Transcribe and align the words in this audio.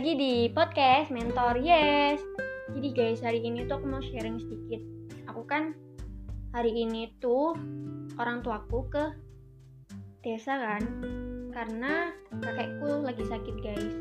lagi 0.00 0.16
di 0.16 0.48
podcast 0.56 1.12
Mentor 1.12 1.60
Yes. 1.60 2.24
Jadi 2.72 2.88
guys, 2.96 3.20
hari 3.20 3.44
ini 3.44 3.68
tuh 3.68 3.76
aku 3.76 3.84
mau 3.84 4.00
sharing 4.00 4.40
sedikit. 4.40 4.80
Aku 5.28 5.44
kan 5.44 5.76
hari 6.56 6.72
ini 6.72 7.12
tuh 7.20 7.52
orang 8.16 8.40
tuaku 8.40 8.88
ke 8.88 9.12
desa 10.24 10.56
kan, 10.56 10.80
karena 11.52 12.16
kakekku 12.32 13.04
lagi 13.04 13.28
sakit 13.28 13.56
guys. 13.60 13.92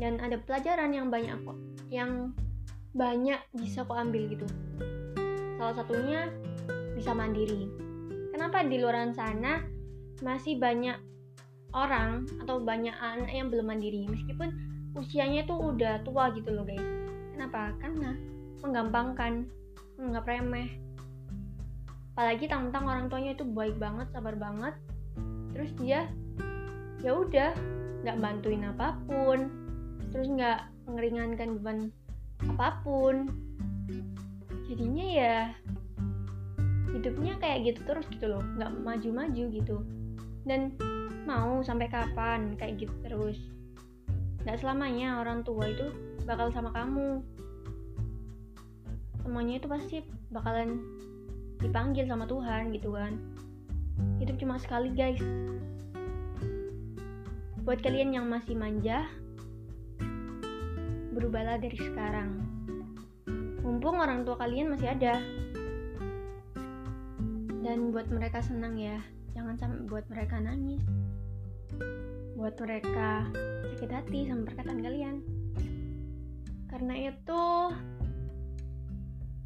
Dan 0.00 0.16
ada 0.24 0.40
pelajaran 0.40 0.96
yang 0.96 1.12
banyak 1.12 1.36
kok, 1.44 1.58
yang 1.92 2.32
banyak 2.96 3.44
bisa 3.60 3.84
aku 3.84 3.92
ambil 3.92 4.24
gitu. 4.24 4.48
Salah 5.60 5.84
satunya 5.84 6.32
bisa 6.96 7.12
mandiri. 7.12 7.68
Kenapa 8.32 8.64
di 8.64 8.80
luar 8.80 9.04
sana 9.12 9.60
masih 10.24 10.56
banyak 10.56 10.96
orang 11.76 12.24
atau 12.40 12.60
banyak 12.62 12.94
anak 12.96 13.28
yang 13.28 13.52
belum 13.52 13.68
mandiri 13.68 14.08
meskipun 14.08 14.48
usianya 14.96 15.44
tuh 15.44 15.74
udah 15.74 16.00
tua 16.02 16.32
gitu 16.32 16.52
loh 16.52 16.64
guys. 16.64 16.82
Kenapa? 17.36 17.76
Karena 17.78 18.16
menggampangkan 18.64 19.46
nggak 19.98 20.26
remeh. 20.26 20.68
Apalagi 22.16 22.50
tentang 22.50 22.84
orang 22.88 23.06
tuanya 23.06 23.36
itu 23.36 23.44
baik 23.46 23.76
banget 23.78 24.10
sabar 24.10 24.34
banget. 24.34 24.74
Terus 25.54 25.70
dia 25.78 26.00
ya 27.04 27.14
udah 27.14 27.54
nggak 28.02 28.18
bantuin 28.18 28.66
apa 28.66 28.98
pun. 29.06 29.52
Terus 30.10 30.26
nggak 30.34 30.60
mengeringankan 30.88 31.60
beban 31.60 31.78
apa 32.48 32.80
pun. 32.82 33.28
Jadinya 34.66 35.06
ya 35.06 35.36
hidupnya 36.98 37.38
kayak 37.38 37.72
gitu 37.72 37.80
terus 37.86 38.06
gitu 38.10 38.26
loh 38.26 38.42
nggak 38.58 38.72
maju-maju 38.82 39.44
gitu 39.54 39.76
dan 40.48 40.72
mau 41.28 41.60
sampai 41.60 41.92
kapan 41.92 42.56
kayak 42.56 42.88
gitu 42.88 42.94
terus. 43.04 43.36
Nggak 44.48 44.64
selamanya 44.64 45.20
orang 45.20 45.44
tua 45.44 45.68
itu 45.68 45.92
bakal 46.24 46.48
sama 46.48 46.72
kamu. 46.72 47.20
Semuanya 49.20 49.60
itu 49.60 49.68
pasti 49.68 50.00
bakalan 50.32 50.80
dipanggil 51.60 52.08
sama 52.08 52.24
Tuhan 52.24 52.72
gitu 52.72 52.96
kan. 52.96 53.20
Hidup 54.16 54.40
cuma 54.40 54.56
sekali 54.56 54.88
guys. 54.96 55.20
Buat 57.68 57.84
kalian 57.84 58.16
yang 58.16 58.24
masih 58.24 58.56
manja 58.56 59.04
berubahlah 61.12 61.60
dari 61.60 61.76
sekarang. 61.76 62.40
Mumpung 63.60 64.00
orang 64.00 64.24
tua 64.24 64.40
kalian 64.40 64.72
masih 64.72 64.96
ada. 64.96 65.20
Dan 67.60 67.92
buat 67.92 68.08
mereka 68.08 68.40
senang 68.40 68.80
ya 68.80 68.96
jangan 69.38 69.54
sampai 69.54 69.86
buat 69.86 70.02
mereka 70.10 70.42
nangis. 70.42 70.82
Buat 72.34 72.58
mereka 72.58 73.22
sakit 73.70 73.90
hati 73.94 74.26
sama 74.26 74.42
perkataan 74.50 74.82
kalian. 74.82 75.16
Karena 76.66 76.94
itu 77.06 77.42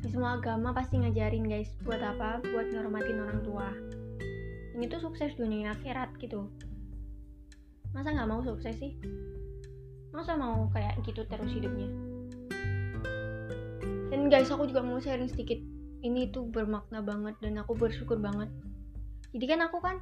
di 0.00 0.08
semua 0.08 0.40
agama 0.40 0.72
pasti 0.72 0.96
ngajarin 0.96 1.44
guys 1.44 1.68
buat 1.84 2.00
apa? 2.00 2.40
Buat 2.40 2.72
ngormatin 2.72 3.20
orang 3.20 3.40
tua. 3.44 3.68
Ini 4.72 4.88
tuh 4.88 5.04
sukses 5.04 5.36
dunia 5.36 5.76
akhirat 5.76 6.16
gitu. 6.16 6.48
Masa 7.92 8.16
nggak 8.16 8.32
mau 8.32 8.40
sukses 8.40 8.72
sih? 8.80 8.96
Masa 10.16 10.40
mau 10.40 10.72
kayak 10.72 11.04
gitu 11.04 11.20
terus 11.28 11.52
hidupnya? 11.52 11.92
Dan 14.08 14.32
guys 14.32 14.48
aku 14.48 14.64
juga 14.72 14.80
mau 14.80 14.96
sharing 14.96 15.28
sedikit. 15.28 15.60
Ini 16.00 16.32
tuh 16.32 16.48
bermakna 16.48 17.04
banget 17.04 17.36
dan 17.44 17.60
aku 17.60 17.76
bersyukur 17.76 18.16
banget 18.16 18.48
jadi 19.33 19.44
kan 19.56 19.61
aku 19.64 19.80
kan 19.80 19.97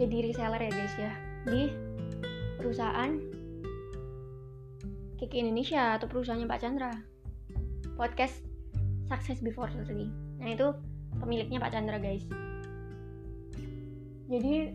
jadi 0.00 0.32
reseller 0.32 0.60
ya 0.60 0.72
guys 0.72 0.94
ya. 0.96 1.12
Di 1.44 1.68
perusahaan 2.56 3.12
Kiki 5.20 5.44
Indonesia 5.44 6.00
atau 6.00 6.08
perusahaannya 6.08 6.48
Pak 6.48 6.60
Chandra. 6.64 6.92
Podcast 7.92 8.40
Success 9.12 9.44
Before 9.44 9.68
30 9.68 10.40
nah 10.42 10.48
itu 10.50 10.74
pemiliknya 11.20 11.60
Pak 11.60 11.76
Chandra 11.76 12.00
guys. 12.00 12.24
Jadi 14.32 14.72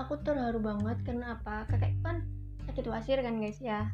aku 0.00 0.14
terharu 0.24 0.58
banget 0.64 1.04
karena 1.04 1.36
apa 1.36 1.68
kakek 1.68 2.00
kan 2.00 2.24
sakit 2.64 2.88
wasir 2.88 3.20
kan 3.20 3.44
guys 3.44 3.60
ya. 3.60 3.92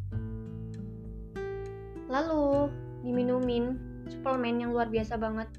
Lalu 2.06 2.70
diminumin 3.02 3.76
suplemen 4.06 4.62
yang 4.62 4.70
luar 4.70 4.86
biasa 4.86 5.18
banget 5.18 5.50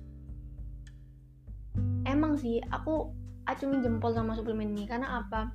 emang 2.26 2.42
sih 2.42 2.58
aku 2.74 3.14
acungin 3.46 3.86
jempol 3.86 4.10
sama 4.10 4.34
suplemen 4.34 4.74
ini. 4.74 4.90
Karena 4.90 5.22
apa? 5.22 5.54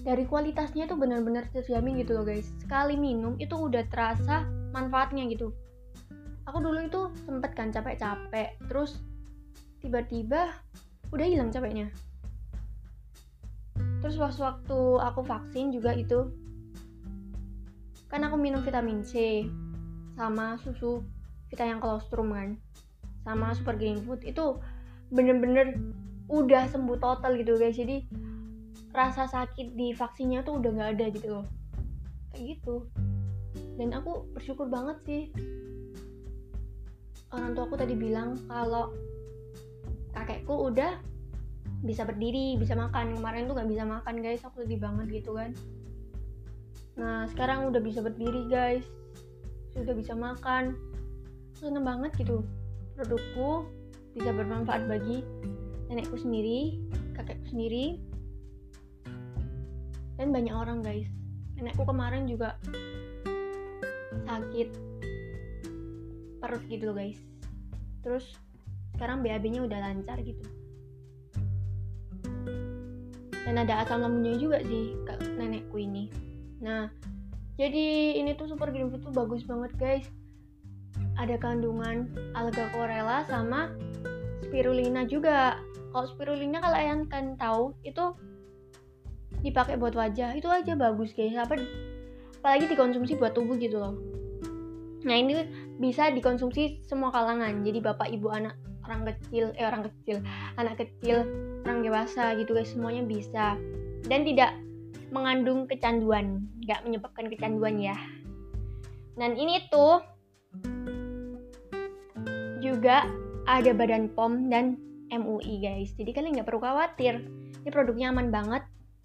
Dari 0.00 0.24
kualitasnya 0.24 0.88
tuh 0.88 0.96
benar-benar 0.96 1.44
terjamin 1.52 2.00
gitu 2.00 2.16
loh 2.16 2.24
guys. 2.24 2.48
Sekali 2.56 2.96
minum 2.96 3.36
itu 3.36 3.52
udah 3.52 3.84
terasa 3.92 4.48
manfaatnya 4.72 5.28
gitu. 5.28 5.52
Aku 6.48 6.64
dulu 6.64 6.80
itu 6.88 7.12
sempet 7.28 7.52
kan 7.52 7.68
capek-capek 7.68 8.56
terus 8.64 9.00
tiba-tiba 9.84 10.56
udah 11.12 11.26
hilang 11.28 11.52
capeknya. 11.52 11.92
Terus 14.00 14.16
waktu 14.20 14.80
aku 15.04 15.20
vaksin 15.20 15.68
juga 15.72 15.92
itu 15.92 16.32
kan 18.08 18.24
aku 18.24 18.40
minum 18.40 18.64
vitamin 18.64 19.04
C 19.04 19.44
sama 20.16 20.56
susu 20.60 21.04
vita 21.48 21.64
yang 21.64 21.80
kolostrum 21.80 22.30
kan 22.30 22.56
sama 23.24 23.56
super 23.56 23.74
green 23.74 23.98
food 24.04 24.20
itu 24.22 24.60
bener-bener 25.14 25.78
udah 26.26 26.66
sembuh 26.66 26.98
total 26.98 27.38
gitu 27.38 27.54
guys. 27.54 27.78
Jadi 27.78 28.02
rasa 28.90 29.30
sakit 29.30 29.78
di 29.78 29.94
vaksinnya 29.94 30.42
tuh 30.42 30.58
udah 30.58 30.70
nggak 30.74 30.90
ada 30.98 31.06
gitu 31.14 31.26
loh. 31.40 31.46
Kayak 32.34 32.58
gitu. 32.58 32.90
Dan 33.78 33.94
aku 33.94 34.26
bersyukur 34.34 34.66
banget 34.66 34.98
sih 35.06 35.22
orang 37.34 37.50
tua 37.58 37.66
aku 37.66 37.74
tadi 37.74 37.98
bilang 37.98 38.38
kalau 38.46 38.94
kakekku 40.14 40.70
udah 40.70 41.02
bisa 41.82 42.02
berdiri 42.06 42.58
bisa 42.58 42.74
makan. 42.74 43.14
Kemarin 43.14 43.46
tuh 43.46 43.54
nggak 43.54 43.70
bisa 43.70 43.84
makan 43.86 44.14
guys. 44.18 44.42
Aku 44.42 44.66
sedih 44.66 44.82
banget 44.82 45.22
gitu 45.22 45.38
kan. 45.38 45.54
Nah 46.98 47.26
sekarang 47.30 47.70
udah 47.70 47.82
bisa 47.82 48.02
berdiri 48.02 48.50
guys. 48.50 48.86
Sudah 49.74 49.94
bisa 49.94 50.14
makan. 50.14 50.74
Seneng 51.54 51.86
banget 51.86 52.14
gitu. 52.18 52.42
Produkku 52.94 53.66
bisa 54.14 54.30
bermanfaat 54.30 54.86
bagi 54.86 55.26
nenekku 55.90 56.14
sendiri 56.16 56.78
kakekku 57.18 57.50
sendiri 57.50 57.98
dan 60.14 60.30
banyak 60.30 60.54
orang 60.54 60.80
guys. 60.82 61.10
Nenekku 61.58 61.82
kemarin 61.86 62.26
juga 62.30 62.58
sakit 64.26 64.68
perut 66.38 66.62
gitu 66.70 66.90
loh 66.90 66.96
guys. 66.96 67.18
Terus 68.06 68.24
sekarang 68.94 69.26
BAB 69.26 69.50
nya 69.50 69.60
udah 69.66 69.78
lancar 69.82 70.22
gitu. 70.22 70.46
Dan 73.44 73.60
ada 73.60 73.84
asam 73.84 74.00
lambungnya 74.00 74.38
juga 74.40 74.58
sih 74.62 74.94
kak 75.04 75.20
nenekku 75.36 75.76
ini. 75.82 76.08
Nah 76.62 76.88
jadi 77.54 78.18
ini 78.18 78.34
tuh 78.34 78.50
super 78.50 78.70
green 78.70 78.90
food 78.90 79.02
tuh 79.02 79.14
bagus 79.14 79.42
banget 79.46 79.72
guys. 79.78 80.06
Ada 81.14 81.38
kandungan 81.38 82.10
alga 82.34 82.70
chlorella 82.74 83.22
sama 83.30 83.70
spirulina 84.54 85.02
juga. 85.02 85.58
Kalau 85.90 86.06
spirulina 86.06 86.62
kalau 86.62 86.78
kalian 86.78 87.10
kan 87.10 87.34
tahu 87.34 87.74
itu 87.82 88.14
dipakai 89.42 89.74
buat 89.74 89.98
wajah. 89.98 90.38
Itu 90.38 90.46
aja 90.46 90.78
bagus 90.78 91.10
guys. 91.10 91.34
Apa 91.34 91.58
apalagi 92.38 92.70
dikonsumsi 92.70 93.18
buat 93.18 93.34
tubuh 93.34 93.58
gitu 93.58 93.82
loh. 93.82 93.98
Nah 95.02 95.16
ini 95.18 95.42
bisa 95.82 96.14
dikonsumsi 96.14 96.86
semua 96.86 97.10
kalangan. 97.10 97.66
Jadi 97.66 97.82
bapak 97.82 98.14
ibu 98.14 98.30
anak 98.30 98.54
orang 98.86 99.10
kecil 99.10 99.50
eh 99.58 99.66
orang 99.66 99.90
kecil 99.90 100.22
anak 100.54 100.78
kecil 100.78 101.26
orang 101.66 101.82
dewasa 101.82 102.38
gitu 102.38 102.54
guys. 102.54 102.70
Semuanya 102.70 103.02
bisa. 103.02 103.58
Dan 104.06 104.22
tidak 104.22 104.54
mengandung 105.10 105.66
kecanduan. 105.66 106.46
Nggak 106.62 106.78
menyebabkan 106.86 107.26
kecanduan 107.26 107.74
ya. 107.82 107.98
Dan 109.18 109.34
ini 109.34 109.66
tuh 109.66 109.98
juga 112.62 113.02
ada 113.44 113.70
badan 113.76 114.10
POM 114.12 114.48
dan 114.48 114.76
MUI 115.12 115.60
guys 115.60 115.92
jadi 115.96 116.10
kalian 116.16 116.40
nggak 116.40 116.48
perlu 116.48 116.62
khawatir 116.64 117.22
ini 117.64 117.70
produknya 117.70 118.10
aman 118.12 118.28
banget 118.32 118.62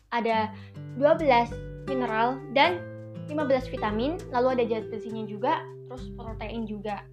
ada 0.10 0.50
12 0.98 1.88
mineral 1.88 2.40
dan 2.58 2.82
15 3.30 3.74
vitamin 3.74 4.18
lalu 4.34 4.58
ada 4.58 4.64
zat 4.66 4.86
besinya 4.90 5.24
juga 5.28 5.62
terus 5.90 6.10
protein 6.18 6.66
juga 6.66 7.06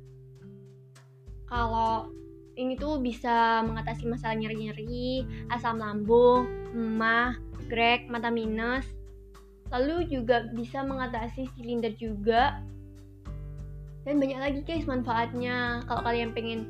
kalau 1.46 2.10
ini 2.56 2.74
tuh 2.74 2.98
bisa 2.98 3.60
mengatasi 3.62 4.08
masalah 4.08 4.34
nyeri-nyeri, 4.34 5.22
asam 5.52 5.78
lambung, 5.78 6.48
emah, 6.72 7.36
grek, 7.68 8.08
mata 8.08 8.32
minus. 8.32 8.88
Lalu 9.68 10.08
juga 10.08 10.48
bisa 10.56 10.82
mengatasi 10.82 11.46
silinder 11.54 11.92
juga. 12.00 12.64
Dan 14.08 14.18
banyak 14.18 14.40
lagi 14.40 14.60
guys 14.64 14.88
manfaatnya. 14.88 15.84
Kalau 15.84 16.02
kalian 16.02 16.32
pengen 16.32 16.60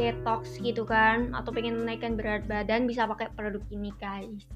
detox 0.00 0.56
gitu 0.64 0.88
kan 0.88 1.36
atau 1.36 1.52
pengen 1.52 1.84
menaikkan 1.84 2.16
berat 2.16 2.48
badan 2.48 2.88
bisa 2.88 3.04
pakai 3.04 3.28
produk 3.36 3.60
ini 3.68 3.92
guys. 4.00 4.48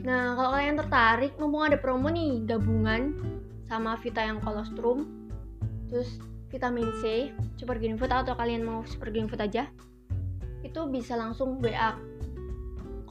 Nah, 0.00 0.32
kalau 0.32 0.56
kalian 0.56 0.80
tertarik, 0.80 1.36
mumpung 1.36 1.68
ada 1.68 1.76
promo 1.76 2.08
nih, 2.08 2.48
gabungan 2.48 3.20
sama 3.68 4.00
Vita 4.00 4.24
yang 4.24 4.40
kolostrum, 4.40 5.28
terus 5.92 6.16
vitamin 6.48 6.88
C, 7.04 7.28
super 7.60 7.76
green 7.76 8.00
food 8.00 8.08
atau 8.08 8.32
kalian 8.32 8.64
mau 8.64 8.80
super 8.88 9.12
green 9.12 9.28
food 9.28 9.44
aja, 9.44 9.68
itu 10.64 10.80
bisa 10.88 11.20
langsung 11.20 11.60
WA 11.60 12.00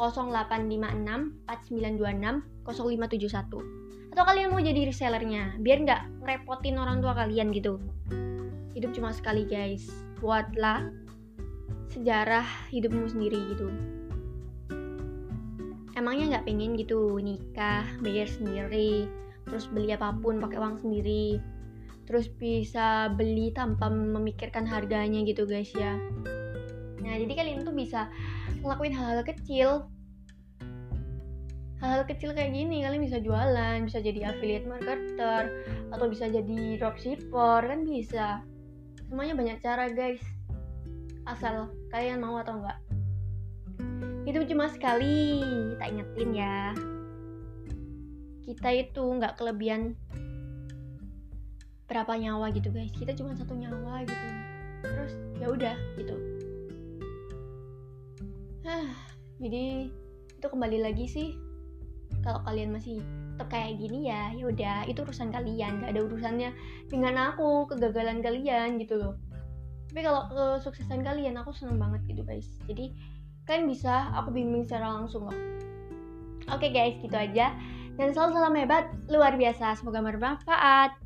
0856 0.02 1.46
4926 1.46 2.42
0571 2.66 3.90
atau 4.10 4.24
kalian 4.26 4.50
mau 4.50 4.62
jadi 4.62 4.90
resellernya 4.90 5.60
biar 5.62 5.86
nggak 5.86 6.02
ngerepotin 6.24 6.82
orang 6.82 6.98
tua 7.04 7.14
kalian 7.14 7.54
gitu 7.54 7.78
hidup 8.80 8.96
cuma 8.96 9.12
sekali 9.12 9.44
guys. 9.44 9.92
Buatlah 10.24 10.88
sejarah 11.92 12.48
hidupmu 12.72 13.12
sendiri 13.12 13.40
gitu. 13.52 13.68
Emangnya 16.00 16.40
nggak 16.40 16.48
pengen 16.48 16.80
gitu 16.80 17.20
nikah 17.20 17.84
bayar 18.00 18.32
sendiri 18.32 19.12
terus 19.50 19.68
beli 19.68 19.92
apa 19.92 20.16
pun 20.16 20.38
pakai 20.38 20.62
uang 20.62 20.78
sendiri 20.80 21.42
terus 22.06 22.30
bisa 22.30 23.10
beli 23.18 23.50
tanpa 23.52 23.90
memikirkan 23.92 24.64
harganya 24.64 25.22
gitu 25.28 25.44
guys 25.44 25.70
ya. 25.76 26.00
Nah 27.04 27.14
jadi 27.20 27.34
kalian 27.36 27.68
tuh 27.68 27.76
bisa 27.76 28.08
ngelakuin 28.64 28.96
hal-hal 28.96 29.22
kecil. 29.28 29.70
Hal-hal 31.84 32.04
kecil 32.08 32.32
kayak 32.32 32.56
gini 32.56 32.84
kalian 32.84 33.04
bisa 33.04 33.20
jualan 33.20 33.78
bisa 33.84 34.00
jadi 34.00 34.32
affiliate 34.32 34.68
marketer 34.68 35.52
atau 35.92 36.06
bisa 36.08 36.32
jadi 36.32 36.80
dropshipper 36.80 37.62
kan 37.66 37.84
bisa 37.84 38.44
semuanya 39.10 39.34
banyak 39.34 39.58
cara 39.60 39.90
guys. 39.90 40.22
Asal 41.26 41.74
kalian 41.90 42.22
mau 42.22 42.38
atau 42.38 42.62
enggak. 42.62 42.78
Itu 44.30 44.46
cuma 44.54 44.70
sekali 44.70 45.42
tak 45.82 45.90
ingetin 45.90 46.32
ya. 46.38 46.78
Kita 48.46 48.70
itu 48.70 49.02
nggak 49.02 49.42
kelebihan 49.42 49.98
berapa 51.90 52.14
nyawa 52.22 52.54
gitu 52.54 52.70
guys. 52.70 52.94
Kita 52.94 53.18
cuma 53.18 53.34
satu 53.34 53.58
nyawa 53.58 54.06
gitu. 54.06 54.28
Terus 54.86 55.14
ya 55.42 55.48
udah 55.50 55.76
gitu. 55.98 56.16
Jadi 59.42 59.90
itu 60.38 60.48
kembali 60.48 60.86
lagi 60.86 61.10
sih 61.10 61.28
kalau 62.22 62.46
kalian 62.46 62.78
masih 62.78 63.02
tetap 63.40 63.56
kayak 63.56 63.80
gini 63.80 64.12
ya 64.12 64.36
ya 64.36 64.52
udah 64.52 64.78
itu 64.92 65.00
urusan 65.00 65.32
kalian 65.32 65.80
gak 65.80 65.96
ada 65.96 66.04
urusannya 66.04 66.52
dengan 66.92 67.32
aku 67.32 67.72
kegagalan 67.72 68.20
kalian 68.20 68.76
gitu 68.76 69.00
loh. 69.00 69.16
Tapi 69.88 70.04
kalau 70.04 70.28
kesuksesan 70.60 71.08
kalian 71.08 71.40
aku 71.40 71.56
seneng 71.56 71.80
banget 71.80 72.04
gitu 72.12 72.28
guys. 72.28 72.52
Jadi 72.68 72.92
kalian 73.48 73.72
bisa 73.72 74.12
aku 74.12 74.36
bimbing 74.36 74.68
secara 74.68 74.92
langsung 74.92 75.32
loh. 75.32 75.38
Oke 76.52 76.68
okay 76.68 76.72
guys 76.76 77.00
gitu 77.00 77.16
aja. 77.16 77.56
Dan 77.96 78.12
selalu 78.12 78.36
salam 78.36 78.60
hebat 78.60 78.92
luar 79.08 79.40
biasa. 79.40 79.80
Semoga 79.80 80.04
bermanfaat 80.04 81.00